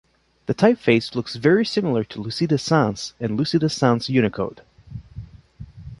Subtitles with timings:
[0.47, 4.63] The typeface looks very similar to Lucida Sans and Lucida Sans Unicode.